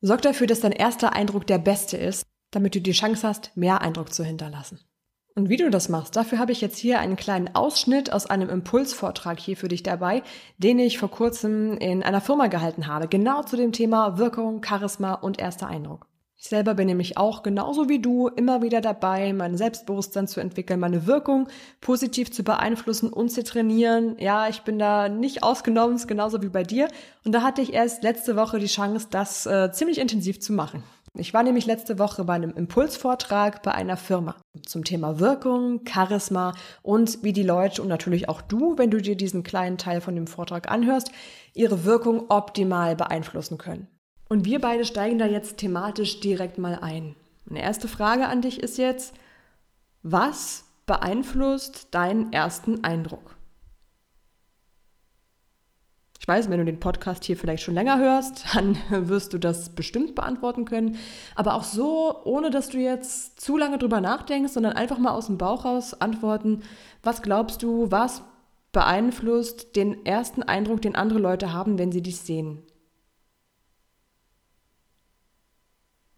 [0.00, 3.80] Sorg dafür, dass dein erster Eindruck der beste ist, damit du die Chance hast, mehr
[3.80, 4.80] Eindruck zu hinterlassen.
[5.34, 8.48] Und wie du das machst, dafür habe ich jetzt hier einen kleinen Ausschnitt aus einem
[8.48, 10.22] Impulsvortrag hier für dich dabei,
[10.56, 15.14] den ich vor kurzem in einer Firma gehalten habe, genau zu dem Thema Wirkung, Charisma
[15.14, 16.06] und erster Eindruck.
[16.40, 20.78] Ich selber bin nämlich auch genauso wie du immer wieder dabei, mein Selbstbewusstsein zu entwickeln,
[20.78, 21.48] meine Wirkung
[21.80, 24.14] positiv zu beeinflussen und zu trainieren.
[24.20, 26.86] Ja, ich bin da nicht ausgenommen, genauso wie bei dir.
[27.24, 30.84] Und da hatte ich erst letzte Woche die Chance, das äh, ziemlich intensiv zu machen.
[31.14, 36.54] Ich war nämlich letzte Woche bei einem Impulsvortrag bei einer Firma zum Thema Wirkung, Charisma
[36.82, 40.14] und wie die Leute und natürlich auch du, wenn du dir diesen kleinen Teil von
[40.14, 41.10] dem Vortrag anhörst,
[41.54, 43.88] ihre Wirkung optimal beeinflussen können.
[44.28, 47.16] Und wir beide steigen da jetzt thematisch direkt mal ein.
[47.48, 49.14] Eine erste Frage an dich ist jetzt,
[50.02, 53.36] was beeinflusst deinen ersten Eindruck?
[56.20, 59.70] Ich weiß, wenn du den Podcast hier vielleicht schon länger hörst, dann wirst du das
[59.70, 60.98] bestimmt beantworten können.
[61.34, 65.26] Aber auch so, ohne dass du jetzt zu lange drüber nachdenkst, sondern einfach mal aus
[65.26, 66.62] dem Bauch raus antworten,
[67.02, 68.22] was glaubst du, was
[68.72, 72.62] beeinflusst den ersten Eindruck, den andere Leute haben, wenn sie dich sehen?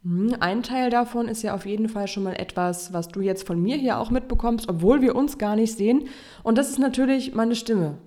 [0.39, 3.61] ein Teil davon ist ja auf jeden Fall schon mal etwas, was du jetzt von
[3.61, 6.07] mir hier auch mitbekommst, obwohl wir uns gar nicht sehen.
[6.43, 7.97] Und das ist natürlich meine Stimme.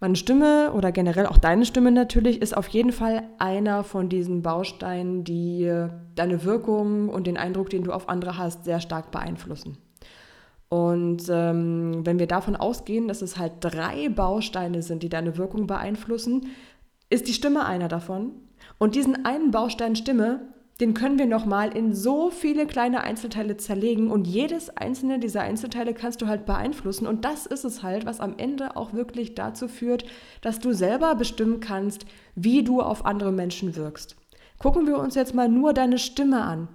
[0.00, 4.42] Meine Stimme oder generell auch deine Stimme natürlich ist auf jeden Fall einer von diesen
[4.42, 5.70] Bausteinen, die
[6.14, 9.76] deine Wirkung und den Eindruck, den du auf andere hast, sehr stark beeinflussen.
[10.68, 15.66] Und ähm, wenn wir davon ausgehen, dass es halt drei Bausteine sind, die deine Wirkung
[15.66, 16.46] beeinflussen,
[17.10, 18.32] ist die Stimme einer davon.
[18.78, 20.40] Und diesen einen Baustein Stimme
[20.80, 25.92] den können wir nochmal in so viele kleine Einzelteile zerlegen und jedes einzelne dieser Einzelteile
[25.92, 29.66] kannst du halt beeinflussen und das ist es halt, was am Ende auch wirklich dazu
[29.66, 30.04] führt,
[30.40, 34.14] dass du selber bestimmen kannst, wie du auf andere Menschen wirkst.
[34.58, 36.68] Gucken wir uns jetzt mal nur deine Stimme an.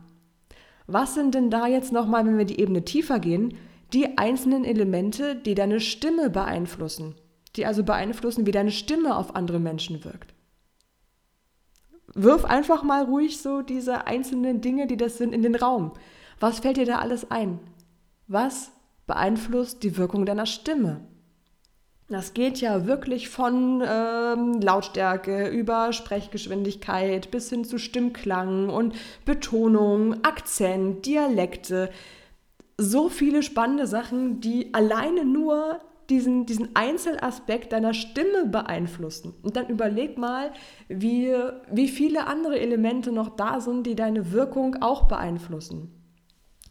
[0.86, 3.56] Was sind denn da jetzt nochmal, wenn wir die Ebene tiefer gehen,
[3.94, 7.16] die einzelnen Elemente, die deine Stimme beeinflussen,
[7.56, 10.34] die also beeinflussen, wie deine Stimme auf andere Menschen wirkt?
[12.14, 15.92] Wirf einfach mal ruhig so diese einzelnen Dinge, die das sind, in den Raum.
[16.40, 17.60] Was fällt dir da alles ein?
[18.28, 18.72] Was
[19.08, 21.02] beeinflusst die Wirkung deiner Stimme?
[22.10, 28.94] Das geht ja wirklich von ähm, Lautstärke über Sprechgeschwindigkeit bis hin zu Stimmklang und
[29.26, 31.90] Betonung, Akzent, Dialekte.
[32.78, 35.80] So viele spannende Sachen, die alleine nur
[36.10, 39.34] diesen, diesen Einzelaspekt deiner Stimme beeinflussen.
[39.42, 40.52] Und dann überleg mal,
[40.90, 41.34] wie,
[41.72, 45.92] wie viele andere Elemente noch da sind, die deine Wirkung auch beeinflussen.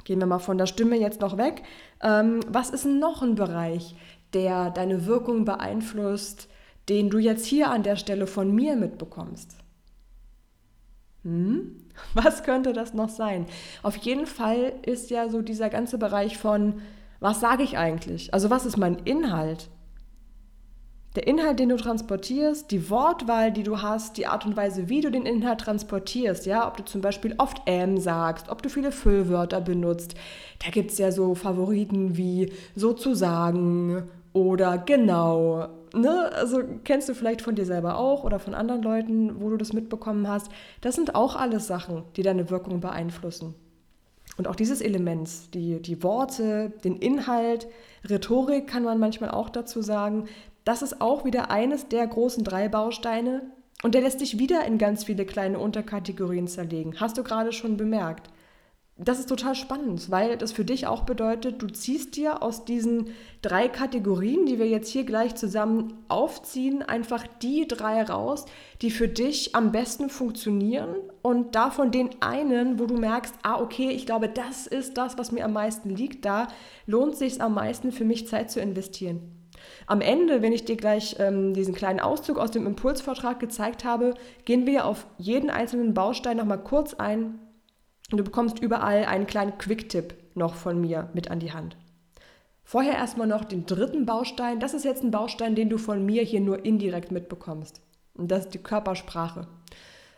[0.05, 1.63] Gehen wir mal von der Stimme jetzt noch weg.
[2.03, 3.95] Ähm, was ist noch ein Bereich,
[4.33, 6.49] der deine Wirkung beeinflusst,
[6.89, 9.57] den du jetzt hier an der Stelle von mir mitbekommst?
[11.23, 11.77] Hm?
[12.15, 13.47] Was könnte das noch sein?
[13.83, 16.81] Auf jeden Fall ist ja so dieser ganze Bereich von
[17.23, 18.35] was sage ich eigentlich?
[18.35, 19.71] Also was ist mein Inhalt?
[21.15, 25.03] Der Inhalt, den du transportierst, die Wortwahl, die du hast, die Art und Weise, wie
[25.03, 28.91] du den Inhalt transportierst, ja, ob du zum Beispiel oft ähm sagst, ob du viele
[28.91, 30.15] Füllwörter benutzt.
[30.65, 34.03] Da gibt es ja so Favoriten wie sozusagen
[34.33, 35.69] oder genau.
[35.95, 36.33] Ne?
[36.35, 39.73] Also kennst du vielleicht von dir selber auch oder von anderen Leuten, wo du das
[39.73, 40.51] mitbekommen hast.
[40.81, 43.55] Das sind auch alles Sachen, die deine Wirkung beeinflussen.
[44.37, 47.69] Und auch dieses Element, die, die Worte, den Inhalt,
[48.09, 50.29] Rhetorik kann man manchmal auch dazu sagen,
[50.65, 53.43] das ist auch wieder eines der großen drei Bausteine.
[53.83, 57.01] Und der lässt sich wieder in ganz viele kleine Unterkategorien zerlegen.
[57.01, 58.31] Hast du gerade schon bemerkt
[58.99, 63.09] das ist total spannend, weil das für dich auch bedeutet, du ziehst dir aus diesen
[63.41, 68.45] drei Kategorien, die wir jetzt hier gleich zusammen aufziehen, einfach die drei raus,
[68.83, 73.91] die für dich am besten funktionieren und davon den einen, wo du merkst, ah okay,
[73.91, 76.49] ich glaube, das ist das, was mir am meisten liegt, da
[76.87, 79.21] lohnt sich am meisten für mich Zeit zu investieren.
[79.87, 84.15] Am Ende, wenn ich dir gleich ähm, diesen kleinen Auszug aus dem Impulsvortrag gezeigt habe,
[84.45, 87.39] gehen wir auf jeden einzelnen Baustein nochmal kurz ein
[88.13, 91.77] und du bekommst überall einen kleinen Quick-Tipp noch von mir mit an die Hand.
[92.63, 94.61] Vorher erstmal noch den dritten Baustein.
[94.61, 97.81] Das ist jetzt ein Baustein, den du von mir hier nur indirekt mitbekommst.
[98.15, 99.49] Und das ist die Körpersprache.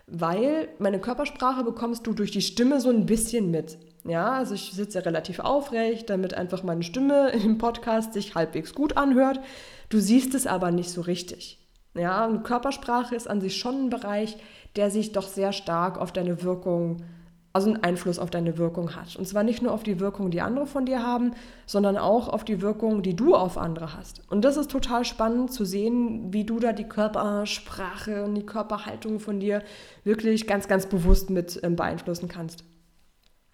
[0.06, 3.78] Weil meine Körpersprache bekommst du durch die Stimme so ein bisschen mit.
[4.04, 8.96] Ja, also ich sitze relativ aufrecht, damit einfach meine Stimme im Podcast sich halbwegs gut
[8.96, 9.40] anhört.
[9.88, 11.58] Du siehst es aber nicht so richtig.
[11.94, 14.36] Ja, und Körpersprache ist an sich schon ein Bereich,
[14.76, 17.04] der sich doch sehr stark auf deine Wirkung
[17.54, 19.14] also einen Einfluss auf deine Wirkung hat.
[19.14, 21.34] Und zwar nicht nur auf die Wirkung, die andere von dir haben,
[21.66, 24.22] sondern auch auf die Wirkung, die du auf andere hast.
[24.28, 29.20] Und das ist total spannend zu sehen, wie du da die Körpersprache und die Körperhaltung
[29.20, 29.62] von dir
[30.02, 32.64] wirklich ganz, ganz bewusst mit ähm, beeinflussen kannst.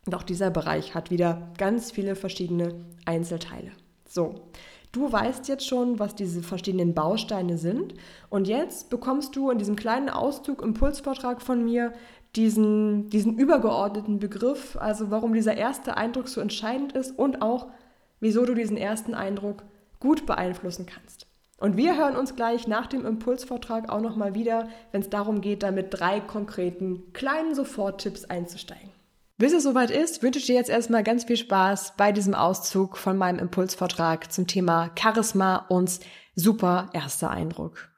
[0.07, 2.75] Und auch dieser Bereich hat wieder ganz viele verschiedene
[3.05, 3.71] Einzelteile.
[4.09, 4.35] So,
[4.93, 7.95] Du weißt jetzt schon, was diese verschiedenen Bausteine sind.
[8.29, 11.93] Und jetzt bekommst du in diesem kleinen Auszug Impulsvortrag von mir
[12.37, 17.69] diesen, diesen übergeordneten Begriff, also warum dieser erste Eindruck so entscheidend ist und auch,
[18.21, 19.63] wieso du diesen ersten Eindruck
[19.99, 21.27] gut beeinflussen kannst.
[21.59, 25.63] Und wir hören uns gleich nach dem Impulsvortrag auch nochmal wieder, wenn es darum geht,
[25.63, 28.91] da mit drei konkreten kleinen Soforttipps einzusteigen.
[29.37, 32.97] Bis es soweit ist, wünsche ich dir jetzt erstmal ganz viel Spaß bei diesem Auszug
[32.97, 36.01] von meinem Impulsvortrag zum Thema Charisma und
[36.35, 37.91] super erster Eindruck.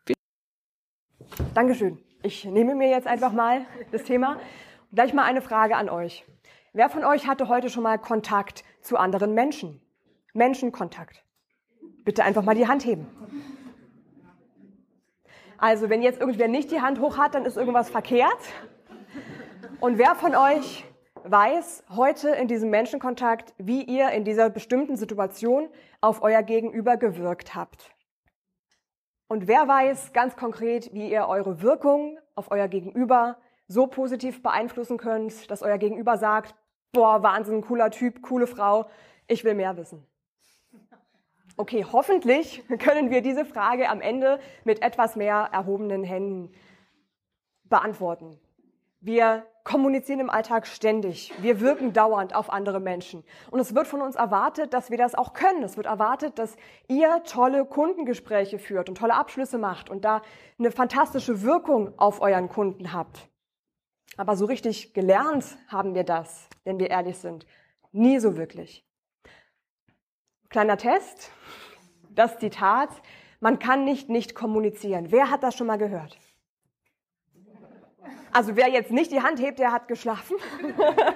[1.54, 1.98] Dankeschön.
[2.24, 4.36] Ich nehme mir jetzt einfach mal das Thema.
[4.92, 6.24] Gleich mal eine Frage an euch.
[6.72, 9.80] Wer von euch hatte heute schon mal Kontakt zu anderen Menschen?
[10.32, 11.24] Menschenkontakt.
[12.04, 13.08] Bitte einfach mal die Hand heben.
[15.58, 18.38] Also, wenn jetzt irgendwer nicht die Hand hoch hat, dann ist irgendwas verkehrt.
[19.80, 20.84] Und wer von euch
[21.24, 25.68] weiß heute in diesem Menschenkontakt, wie ihr in dieser bestimmten Situation
[26.00, 27.92] auf euer Gegenüber gewirkt habt?
[29.32, 34.98] Und wer weiß ganz konkret, wie ihr eure Wirkung auf euer Gegenüber so positiv beeinflussen
[34.98, 36.54] könnt, dass euer Gegenüber sagt,
[36.92, 38.90] boah, Wahnsinn, cooler Typ, coole Frau,
[39.28, 40.06] ich will mehr wissen.
[41.56, 46.52] Okay, hoffentlich können wir diese Frage am Ende mit etwas mehr erhobenen Händen
[47.64, 48.38] beantworten.
[49.04, 51.32] Wir kommunizieren im Alltag ständig.
[51.42, 53.24] Wir wirken dauernd auf andere Menschen.
[53.50, 55.64] Und es wird von uns erwartet, dass wir das auch können.
[55.64, 56.54] Es wird erwartet, dass
[56.86, 60.22] ihr tolle Kundengespräche führt und tolle Abschlüsse macht und da
[60.56, 63.28] eine fantastische Wirkung auf euren Kunden habt.
[64.16, 67.44] Aber so richtig gelernt haben wir das, wenn wir ehrlich sind.
[67.90, 68.86] Nie so wirklich.
[70.48, 71.32] Kleiner Test.
[72.08, 72.90] Das Zitat.
[73.40, 75.10] Man kann nicht nicht kommunizieren.
[75.10, 76.16] Wer hat das schon mal gehört?
[78.32, 80.36] Also wer jetzt nicht die Hand hebt, der hat geschlafen.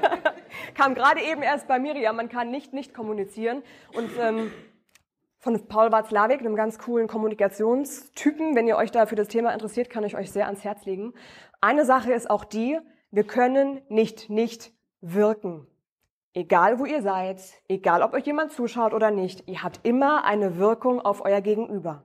[0.74, 2.16] Kam gerade eben erst bei Miriam.
[2.16, 3.62] Man kann nicht nicht kommunizieren.
[3.94, 4.52] Und ähm,
[5.38, 9.90] von Paul Watzlawick, einem ganz coolen Kommunikationstypen, wenn ihr euch da für das Thema interessiert,
[9.90, 11.14] kann ich euch sehr ans Herz legen.
[11.60, 12.78] Eine Sache ist auch die,
[13.10, 15.66] wir können nicht nicht wirken.
[16.34, 20.58] Egal wo ihr seid, egal ob euch jemand zuschaut oder nicht, ihr habt immer eine
[20.58, 22.04] Wirkung auf euer Gegenüber.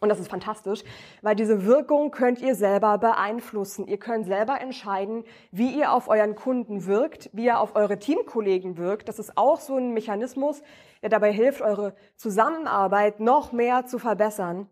[0.00, 0.82] Und das ist fantastisch,
[1.22, 3.86] weil diese Wirkung könnt ihr selber beeinflussen.
[3.86, 8.76] Ihr könnt selber entscheiden, wie ihr auf euren Kunden wirkt, wie ihr auf eure Teamkollegen
[8.76, 9.08] wirkt.
[9.08, 10.62] Das ist auch so ein Mechanismus,
[11.02, 14.68] der dabei hilft, eure Zusammenarbeit noch mehr zu verbessern,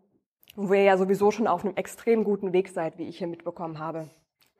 [0.55, 3.79] wo ihr ja sowieso schon auf einem extrem guten Weg seid, wie ich hier mitbekommen
[3.79, 4.09] habe.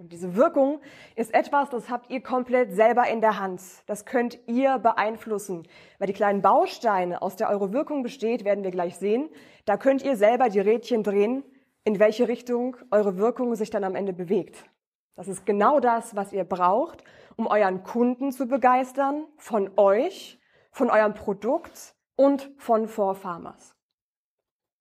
[0.01, 0.81] Und diese Wirkung
[1.15, 3.61] ist etwas, das habt ihr komplett selber in der Hand.
[3.85, 5.67] Das könnt ihr beeinflussen.
[5.99, 9.29] Weil die kleinen Bausteine, aus der eure Wirkung besteht, werden wir gleich sehen.
[9.65, 11.43] Da könnt ihr selber die Rädchen drehen,
[11.83, 14.65] in welche Richtung eure Wirkung sich dann am Ende bewegt.
[15.13, 17.03] Das ist genau das, was ihr braucht,
[17.35, 20.39] um euren Kunden zu begeistern, von euch,
[20.71, 23.75] von eurem Produkt und von Vorfarmers.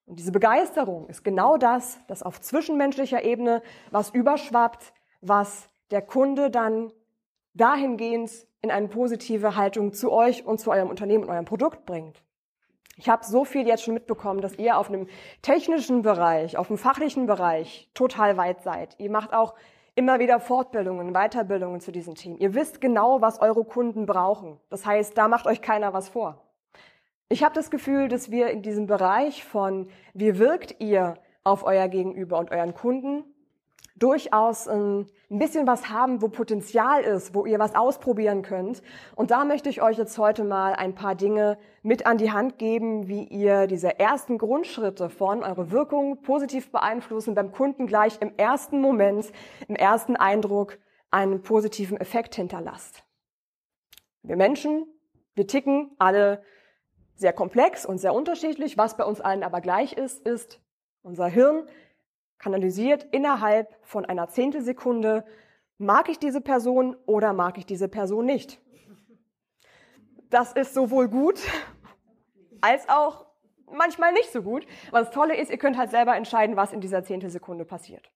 [0.06, 6.50] Und diese Begeisterung ist genau das, das auf zwischenmenschlicher Ebene was überschwappt was der Kunde
[6.50, 6.93] dann
[7.55, 8.31] dahingehend
[8.62, 12.22] in eine positive Haltung zu euch und zu eurem Unternehmen und eurem Produkt bringt.
[12.96, 15.08] Ich habe so viel jetzt schon mitbekommen, dass ihr auf einem
[15.40, 18.94] technischen Bereich, auf einem fachlichen Bereich total weit seid.
[18.99, 19.55] Ihr macht auch
[19.94, 22.37] immer wieder Fortbildungen, Weiterbildungen zu diesen Themen.
[22.38, 24.60] Ihr wisst genau, was eure Kunden brauchen.
[24.69, 26.43] Das heißt, da macht euch keiner was vor.
[27.31, 31.89] Ich habe das Gefühl, dass wir in diesem Bereich von, wie wirkt ihr auf euer
[31.89, 33.24] Gegenüber und euren Kunden,
[34.00, 38.82] durchaus ähm, ein bisschen was haben, wo Potenzial ist, wo ihr was ausprobieren könnt.
[39.14, 42.58] Und da möchte ich euch jetzt heute mal ein paar Dinge mit an die Hand
[42.58, 48.34] geben, wie ihr diese ersten Grundschritte von eure Wirkung positiv beeinflussen, beim Kunden gleich im
[48.36, 49.30] ersten Moment,
[49.69, 50.78] im ersten Eindruck
[51.10, 53.04] einen positiven Effekt hinterlasst.
[54.22, 54.86] Wir Menschen,
[55.34, 56.42] wir ticken alle
[57.14, 58.78] sehr komplex und sehr unterschiedlich.
[58.78, 60.60] Was bei uns allen aber gleich ist, ist,
[61.02, 61.66] unser Hirn
[62.41, 65.25] kanalisiert innerhalb von einer Zehntelsekunde,
[65.79, 68.61] mag ich diese Person oder mag ich diese Person nicht.
[70.31, 71.41] Das ist sowohl gut
[72.61, 73.27] als auch
[73.70, 74.67] manchmal nicht so gut.
[74.93, 78.11] Das Tolle ist, ihr könnt halt selber entscheiden, was in dieser Zehntelsekunde passiert.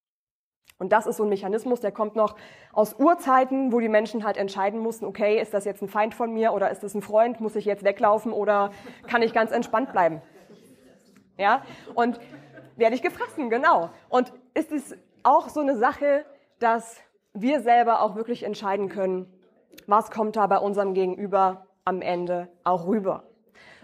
[0.78, 2.36] Und das ist so ein Mechanismus, der kommt noch
[2.72, 6.32] aus Urzeiten, wo die Menschen halt entscheiden mussten, okay, ist das jetzt ein Feind von
[6.32, 8.70] mir oder ist das ein Freund, muss ich jetzt weglaufen oder
[9.06, 10.20] kann ich ganz entspannt bleiben?
[11.38, 11.62] Ja?
[11.94, 12.18] Und
[12.76, 13.90] werde ich gefressen, genau.
[14.08, 16.24] Und ist es auch so eine Sache,
[16.58, 17.00] dass
[17.32, 19.26] wir selber auch wirklich entscheiden können,
[19.86, 23.24] was kommt da bei unserem Gegenüber am Ende auch rüber.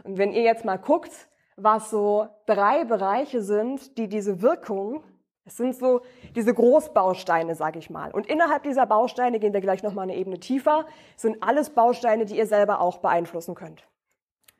[0.04, 5.02] Und wenn ihr jetzt mal guckt, was so drei Bereiche sind, die diese Wirkung,
[5.44, 6.00] es sind so
[6.34, 8.12] diese Großbausteine, sage ich mal.
[8.12, 12.36] Und innerhalb dieser Bausteine gehen wir gleich nochmal eine Ebene tiefer, sind alles Bausteine, die
[12.36, 13.86] ihr selber auch beeinflussen könnt.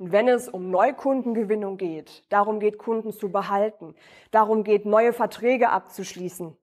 [0.00, 3.94] Und wenn es um Neukundengewinnung geht, darum geht, Kunden zu behalten,
[4.30, 6.56] darum geht, neue Verträge abzuschließen,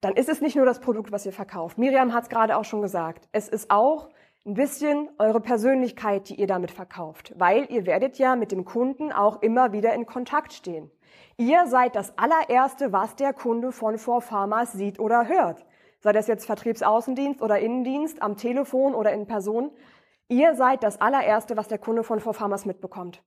[0.00, 1.78] dann ist es nicht nur das Produkt, was ihr verkauft.
[1.78, 3.28] Miriam hat es gerade auch schon gesagt.
[3.32, 4.08] Es ist auch
[4.46, 9.10] ein bisschen eure Persönlichkeit, die ihr damit verkauft, weil ihr werdet ja mit dem Kunden
[9.10, 10.92] auch immer wieder in Kontakt stehen.
[11.38, 15.66] Ihr seid das allererste, was der Kunde von Vorfarmers sieht oder hört.
[15.98, 19.72] Sei das jetzt Vertriebsaußendienst oder Innendienst, am Telefon oder in Person.
[20.28, 23.22] Ihr seid das allererste, was der Kunde von Farmers mitbekommt.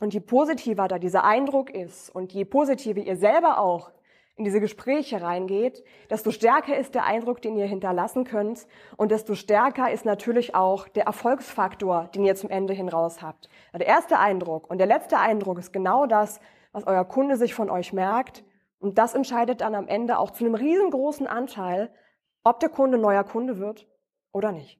[0.00, 3.90] Und je positiver da dieser Eindruck ist und je positiver ihr selber auch
[4.36, 8.66] in diese Gespräche reingeht, desto stärker ist der Eindruck, den ihr hinterlassen könnt
[8.98, 13.48] und desto stärker ist natürlich auch der Erfolgsfaktor, den ihr zum Ende hin raus habt.
[13.72, 16.40] Der erste Eindruck und der letzte Eindruck ist genau das,
[16.72, 18.44] was euer Kunde sich von euch merkt
[18.78, 21.90] und das entscheidet dann am Ende auch zu einem riesengroßen Anteil,
[22.44, 23.88] ob der Kunde neuer Kunde wird
[24.32, 24.78] oder nicht.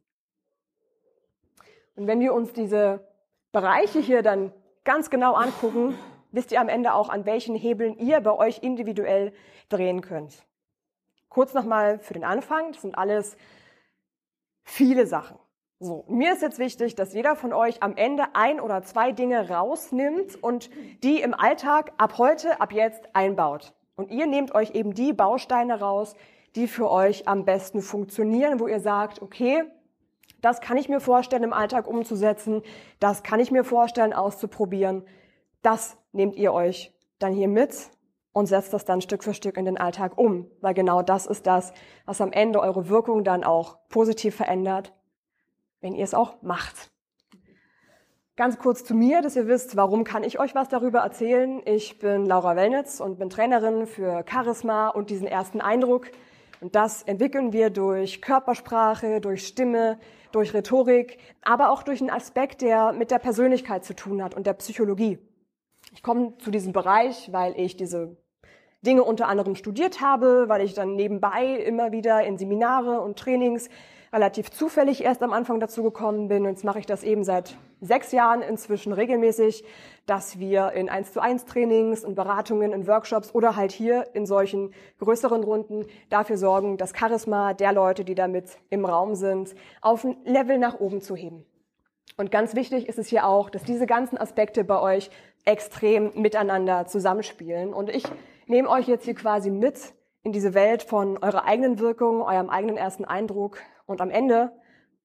[1.96, 3.00] Und wenn wir uns diese
[3.52, 4.52] Bereiche hier dann
[4.84, 5.98] ganz genau angucken,
[6.30, 9.32] wisst ihr am Ende auch, an welchen Hebeln ihr bei euch individuell
[9.68, 10.44] drehen könnt.
[11.28, 13.36] Kurz nochmal für den Anfang, das sind alles
[14.62, 15.38] viele Sachen.
[15.78, 19.50] So, mir ist jetzt wichtig, dass jeder von euch am Ende ein oder zwei Dinge
[19.50, 20.70] rausnimmt und
[21.02, 23.74] die im Alltag ab heute, ab jetzt einbaut.
[23.94, 26.14] Und ihr nehmt euch eben die Bausteine raus,
[26.54, 29.64] die für euch am besten funktionieren, wo ihr sagt, okay,
[30.42, 32.62] das kann ich mir vorstellen, im Alltag umzusetzen.
[33.00, 35.04] Das kann ich mir vorstellen, auszuprobieren.
[35.62, 37.90] Das nehmt ihr euch dann hier mit
[38.32, 41.46] und setzt das dann Stück für Stück in den Alltag um, weil genau das ist
[41.46, 41.72] das,
[42.04, 44.92] was am Ende eure Wirkung dann auch positiv verändert,
[45.80, 46.90] wenn ihr es auch macht.
[48.36, 51.62] Ganz kurz zu mir, dass ihr wisst, warum kann ich euch was darüber erzählen.
[51.64, 56.10] Ich bin Laura Wellnitz und bin Trainerin für Charisma und diesen ersten Eindruck.
[56.60, 59.98] Und das entwickeln wir durch Körpersprache, durch Stimme,
[60.32, 64.46] durch Rhetorik, aber auch durch einen Aspekt, der mit der Persönlichkeit zu tun hat und
[64.46, 65.18] der Psychologie.
[65.92, 68.16] Ich komme zu diesem Bereich, weil ich diese
[68.84, 73.68] Dinge unter anderem studiert habe, weil ich dann nebenbei immer wieder in Seminare und Trainings
[74.12, 76.44] relativ zufällig erst am Anfang dazu gekommen bin.
[76.44, 79.64] Und jetzt mache ich das eben seit sechs Jahren inzwischen regelmäßig,
[80.06, 84.26] dass wir in 1 zu 1 Trainings und Beratungen, in Workshops oder halt hier in
[84.26, 90.04] solchen größeren Runden dafür sorgen, das Charisma der Leute, die damit im Raum sind, auf
[90.04, 91.44] ein Level nach oben zu heben.
[92.16, 95.10] Und ganz wichtig ist es hier auch, dass diese ganzen Aspekte bei euch
[95.44, 97.74] extrem miteinander zusammenspielen.
[97.74, 98.04] Und ich
[98.46, 99.92] nehme euch jetzt hier quasi mit
[100.26, 103.58] in diese Welt von eurer eigenen Wirkung, eurem eigenen ersten Eindruck.
[103.86, 104.50] Und am Ende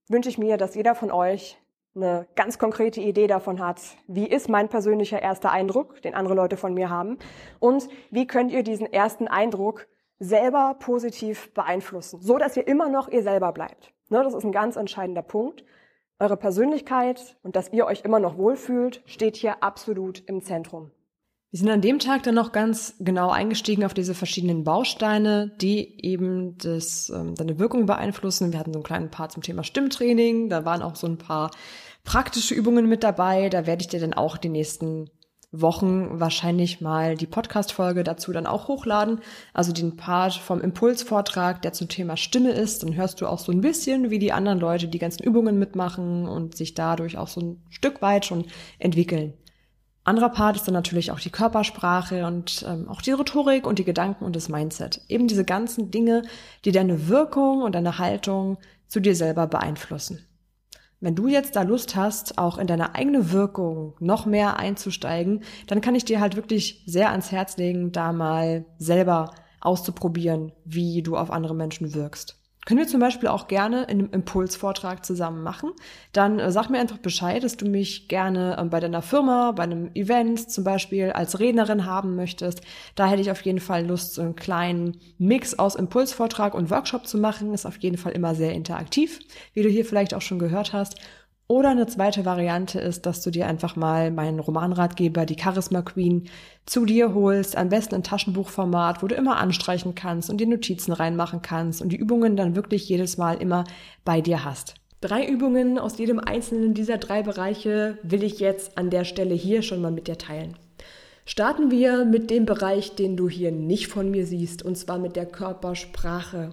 [0.09, 1.61] wünsche ich mir, dass jeder von euch
[1.95, 6.57] eine ganz konkrete Idee davon hat, wie ist mein persönlicher erster Eindruck, den andere Leute
[6.57, 7.19] von mir haben,
[7.59, 9.87] und wie könnt ihr diesen ersten Eindruck
[10.17, 13.93] selber positiv beeinflussen, so dass ihr immer noch ihr selber bleibt.
[14.09, 15.63] Ne, das ist ein ganz entscheidender Punkt.
[16.17, 20.89] Eure Persönlichkeit und dass ihr euch immer noch wohlfühlt, steht hier absolut im Zentrum.
[21.51, 26.01] Wir sind an dem Tag dann noch ganz genau eingestiegen auf diese verschiedenen Bausteine, die
[26.01, 28.53] eben das, ähm, deine Wirkung beeinflussen.
[28.53, 31.51] Wir hatten so einen kleinen Part zum Thema Stimmtraining, da waren auch so ein paar
[32.05, 33.49] praktische Übungen mit dabei.
[33.49, 35.09] Da werde ich dir dann auch die nächsten
[35.51, 39.19] Wochen wahrscheinlich mal die Podcast-Folge dazu dann auch hochladen.
[39.53, 42.83] Also den Part vom Impulsvortrag, der zum Thema Stimme ist.
[42.83, 46.29] Dann hörst du auch so ein bisschen, wie die anderen Leute die ganzen Übungen mitmachen
[46.29, 48.45] und sich dadurch auch so ein Stück weit schon
[48.79, 49.33] entwickeln.
[50.03, 53.85] Anderer Part ist dann natürlich auch die Körpersprache und ähm, auch die Rhetorik und die
[53.85, 55.01] Gedanken und das Mindset.
[55.07, 56.23] Eben diese ganzen Dinge,
[56.65, 60.25] die deine Wirkung und deine Haltung zu dir selber beeinflussen.
[60.99, 65.81] Wenn du jetzt da Lust hast, auch in deine eigene Wirkung noch mehr einzusteigen, dann
[65.81, 71.15] kann ich dir halt wirklich sehr ans Herz legen, da mal selber auszuprobieren, wie du
[71.17, 72.40] auf andere Menschen wirkst.
[72.71, 75.71] Können wir zum Beispiel auch gerne in einem Impulsvortrag zusammen machen.
[76.13, 79.63] Dann äh, sag mir einfach Bescheid, dass du mich gerne äh, bei deiner Firma, bei
[79.63, 82.61] einem Event zum Beispiel als Rednerin haben möchtest.
[82.95, 87.07] Da hätte ich auf jeden Fall Lust, so einen kleinen Mix aus Impulsvortrag und Workshop
[87.07, 87.53] zu machen.
[87.53, 89.19] Ist auf jeden Fall immer sehr interaktiv,
[89.53, 90.95] wie du hier vielleicht auch schon gehört hast.
[91.51, 96.29] Oder eine zweite Variante ist, dass du dir einfach mal meinen Romanratgeber, die Charisma Queen,
[96.65, 100.93] zu dir holst, am besten in Taschenbuchformat, wo du immer anstreichen kannst und die Notizen
[100.93, 103.65] reinmachen kannst und die Übungen dann wirklich jedes Mal immer
[104.05, 104.75] bei dir hast.
[105.01, 109.61] Drei Übungen aus jedem einzelnen dieser drei Bereiche will ich jetzt an der Stelle hier
[109.61, 110.55] schon mal mit dir teilen.
[111.25, 115.17] Starten wir mit dem Bereich, den du hier nicht von mir siehst, und zwar mit
[115.17, 116.51] der Körpersprache.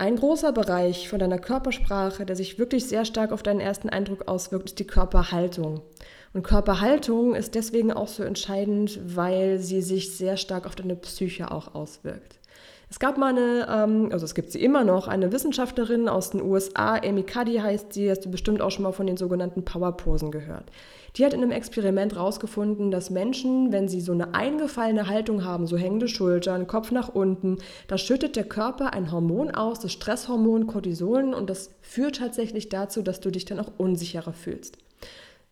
[0.00, 4.28] Ein großer Bereich von deiner Körpersprache, der sich wirklich sehr stark auf deinen ersten Eindruck
[4.28, 5.82] auswirkt, ist die Körperhaltung.
[6.32, 11.50] Und Körperhaltung ist deswegen auch so entscheidend, weil sie sich sehr stark auf deine Psyche
[11.50, 12.39] auch auswirkt.
[12.90, 16.42] Es gab mal eine, ähm, also es gibt sie immer noch, eine Wissenschaftlerin aus den
[16.42, 20.32] USA, Amy Cuddy heißt sie, hast du bestimmt auch schon mal von den sogenannten Powerposen
[20.32, 20.64] gehört.
[21.16, 25.68] Die hat in einem Experiment herausgefunden, dass Menschen, wenn sie so eine eingefallene Haltung haben,
[25.68, 30.66] so hängende Schultern, Kopf nach unten, da schüttet der Körper ein Hormon aus, das Stresshormon
[30.66, 34.78] Cortisol, und das führt tatsächlich dazu, dass du dich dann auch unsicherer fühlst.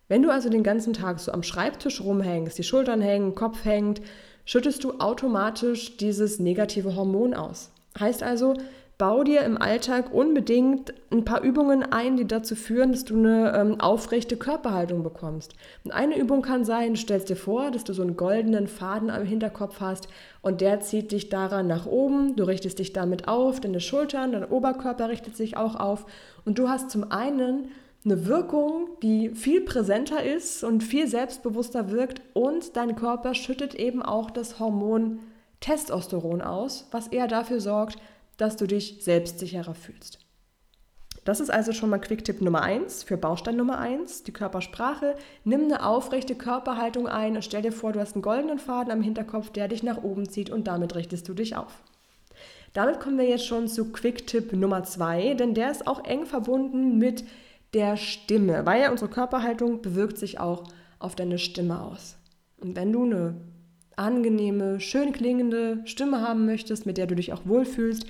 [0.09, 4.01] Wenn du also den ganzen Tag so am Schreibtisch rumhängst, die Schultern hängen, Kopf hängt,
[4.49, 7.69] schüttest du automatisch dieses negative Hormon aus.
[7.99, 8.55] Heißt also,
[8.97, 13.53] bau dir im Alltag unbedingt ein paar Übungen ein, die dazu führen, dass du eine
[13.55, 15.53] ähm, aufrechte Körperhaltung bekommst.
[15.83, 19.23] Und eine Übung kann sein, stellst dir vor, dass du so einen goldenen Faden am
[19.23, 20.07] Hinterkopf hast
[20.41, 24.45] und der zieht dich daran nach oben, du richtest dich damit auf, deine Schultern, dein
[24.45, 26.07] Oberkörper richtet sich auch auf
[26.43, 27.69] und du hast zum einen
[28.05, 34.01] eine Wirkung, die viel präsenter ist und viel selbstbewusster wirkt und dein Körper schüttet eben
[34.01, 35.19] auch das Hormon
[35.59, 37.97] Testosteron aus, was eher dafür sorgt,
[38.37, 40.19] dass du dich selbstsicherer fühlst.
[41.25, 45.15] Das ist also schon mal Quick-Tipp Nummer 1 für Baustein Nummer 1, die Körpersprache.
[45.43, 49.01] Nimm eine aufrechte Körperhaltung ein und stell dir vor, du hast einen goldenen Faden am
[49.01, 51.83] Hinterkopf, der dich nach oben zieht und damit richtest du dich auf.
[52.73, 56.97] Damit kommen wir jetzt schon zu Quick-Tipp Nummer 2, denn der ist auch eng verbunden
[56.97, 57.25] mit
[57.73, 60.63] der Stimme, weil ja unsere Körperhaltung bewirkt sich auch
[60.99, 62.17] auf deine Stimme aus.
[62.57, 63.35] Und wenn du eine
[63.95, 68.05] angenehme, schön klingende Stimme haben möchtest, mit der du dich auch wohlfühlst,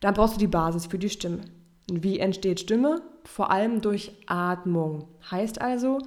[0.00, 1.40] dann brauchst du die Basis für die Stimme.
[1.90, 3.02] Und wie entsteht Stimme?
[3.24, 5.08] Vor allem durch Atmung.
[5.30, 5.98] Heißt also,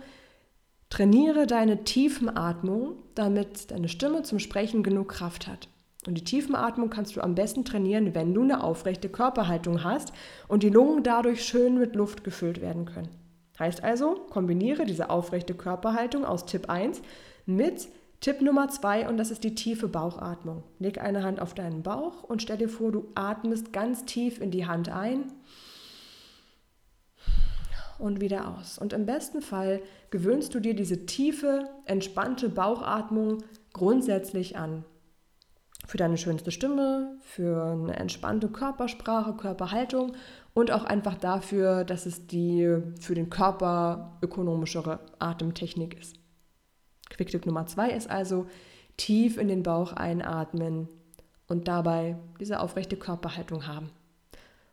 [0.90, 5.68] trainiere deine Tiefenatmung, damit deine Stimme zum Sprechen genug Kraft hat.
[6.08, 10.14] Und die Tiefenatmung kannst du am besten trainieren, wenn du eine aufrechte Körperhaltung hast
[10.48, 13.10] und die Lungen dadurch schön mit Luft gefüllt werden können.
[13.58, 17.02] Heißt also, kombiniere diese aufrechte Körperhaltung aus Tipp 1
[17.46, 17.88] mit
[18.20, 20.64] Tipp Nummer 2 und das ist die tiefe Bauchatmung.
[20.80, 24.52] Leg eine Hand auf deinen Bauch und stell dir vor, du atmest ganz tief in
[24.52, 25.32] die Hand ein
[27.98, 28.78] und wieder aus.
[28.78, 34.84] Und im besten Fall gewöhnst du dir diese tiefe, entspannte Bauchatmung grundsätzlich an
[35.88, 40.14] für deine schönste Stimme, für eine entspannte Körpersprache, Körperhaltung
[40.54, 46.18] und auch einfach dafür, dass es die für den Körper ökonomischere Atemtechnik ist.
[47.10, 48.48] Quicktipp Nummer zwei ist also
[48.98, 50.88] tief in den Bauch einatmen
[51.48, 53.92] und dabei diese aufrechte Körperhaltung haben.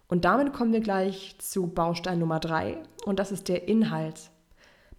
[0.09, 4.32] Und damit kommen wir gleich zu Baustein Nummer drei und das ist der Inhalt.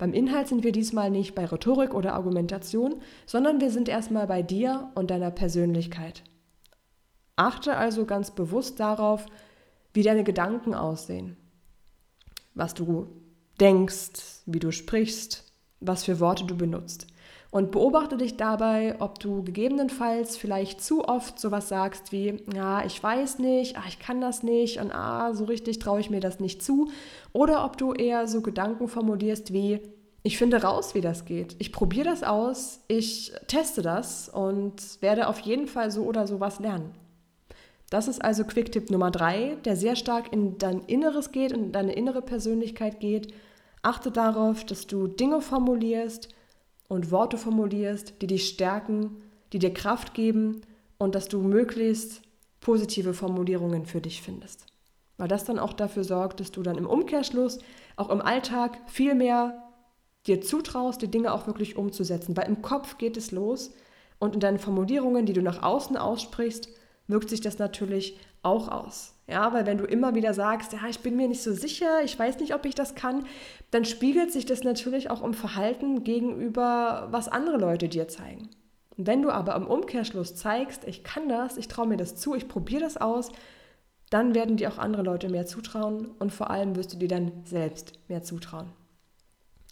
[0.04, 4.42] Beim Inhalt sind wir diesmal nicht bei Rhetorik oder Argumentation, sondern wir sind erstmal bei
[4.42, 6.26] dir und deiner Persönlichkeit.
[7.38, 9.26] Achte also ganz bewusst darauf,
[9.94, 11.38] wie deine Gedanken aussehen,
[12.54, 13.08] was du
[13.62, 17.08] denkst, wie du sprichst, was für Worte du benutzt.
[17.54, 23.04] Und beobachte dich dabei, ob du gegebenenfalls vielleicht zu oft sowas sagst wie, ja, ich
[23.04, 26.40] weiß nicht, ah, ich kann das nicht und ah, so richtig traue ich mir das
[26.40, 26.90] nicht zu.
[27.32, 29.82] Oder ob du eher so Gedanken formulierst wie,
[30.24, 31.56] ich finde raus, wie das geht.
[31.60, 36.40] Ich probiere das aus, ich teste das und werde auf jeden Fall so oder so
[36.40, 36.90] was lernen.
[37.92, 41.72] Das ist also Quick-Tipp Nummer drei, der sehr stark in dein Inneres geht und in
[41.72, 43.32] deine innere Persönlichkeit geht.
[43.84, 46.30] Achte darauf, dass du Dinge formulierst,
[46.94, 50.62] und Worte formulierst, die dich stärken, die dir Kraft geben
[50.98, 52.22] und dass du möglichst
[52.62, 54.66] positive Formulierungen für dich findest.
[55.18, 57.60] Weil das dann auch dafür sorgt, dass du dann im Umkehrschluss
[57.96, 59.64] auch im Alltag viel mehr
[60.26, 62.36] dir zutraust, die Dinge auch wirklich umzusetzen.
[62.38, 63.72] Weil im Kopf geht es los
[64.20, 66.70] und in deinen Formulierungen, die du nach außen aussprichst,
[67.08, 69.13] wirkt sich das natürlich auch aus.
[69.28, 72.18] Ja, weil wenn du immer wieder sagst, ja, ich bin mir nicht so sicher, ich
[72.20, 73.26] weiß nicht, ob ich das kann,
[73.72, 78.50] dann spiegelt sich das natürlich auch im Verhalten gegenüber, was andere Leute dir zeigen.
[78.98, 82.36] Und wenn du aber im Umkehrschluss zeigst, ich kann das, ich traue mir das zu,
[82.36, 83.32] ich probiere das aus,
[84.10, 87.32] dann werden dir auch andere Leute mehr zutrauen und vor allem wirst du dir dann
[87.46, 88.68] selbst mehr zutrauen.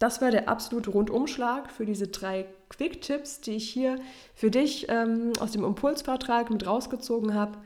[0.00, 4.00] Das war der absolute Rundumschlag für diese drei Quick-Tipps, die ich hier
[4.34, 7.58] für dich ähm, aus dem Impulsvertrag mit rausgezogen habe.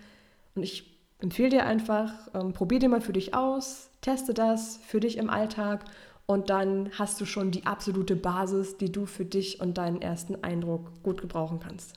[0.54, 5.00] Und ich empfehle dir einfach, ähm, probier dir mal für dich aus, teste das für
[5.00, 5.84] dich im Alltag
[6.26, 10.42] und dann hast du schon die absolute Basis, die du für dich und deinen ersten
[10.42, 11.94] Eindruck gut gebrauchen kannst.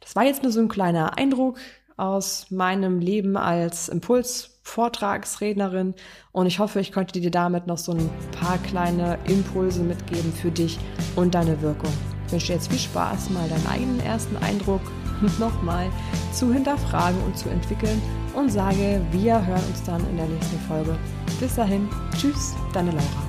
[0.00, 1.58] Das war jetzt nur so ein kleiner Eindruck
[1.96, 5.94] aus meinem Leben als Impuls-Vortragsrednerin
[6.32, 10.50] und ich hoffe, ich konnte dir damit noch so ein paar kleine Impulse mitgeben für
[10.50, 10.78] dich
[11.16, 11.92] und deine Wirkung.
[12.26, 14.82] Ich wünsche dir jetzt viel Spaß, mal deinen eigenen ersten Eindruck
[15.38, 15.90] nochmal
[16.32, 18.00] zu hinterfragen und zu entwickeln
[18.34, 20.96] und sage, wir hören uns dann in der nächsten Folge.
[21.40, 23.23] Bis dahin, tschüss, deine Laura.